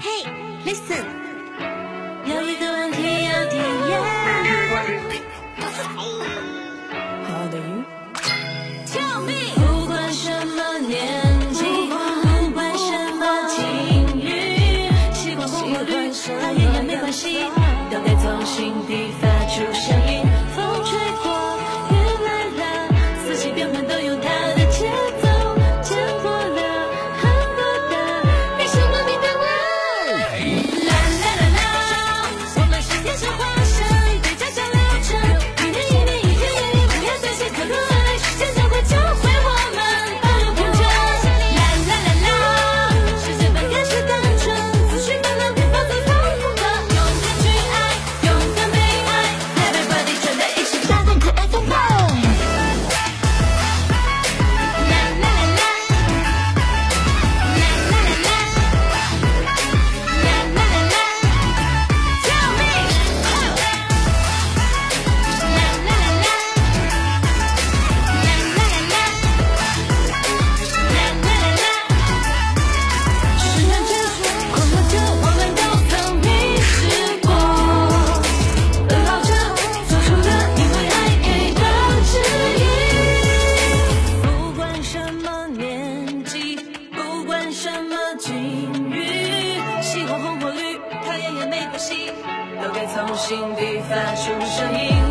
[0.00, 0.22] Hey,
[0.64, 1.04] listen.
[2.24, 3.98] 有一个问题要体验。
[8.86, 9.52] Tell me.
[9.56, 17.50] 不管什么年纪，不管什么境遇，习惯或规律，大也没关系，
[17.90, 19.27] 都该从心底发。
[87.60, 92.12] 什么金鱼喜欢红火绿讨厌也没关系
[92.62, 95.07] 都该从心底发出声音。